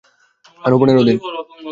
আরও 0.61 0.75
পনেরো 0.81 1.01
দিন। 1.07 1.17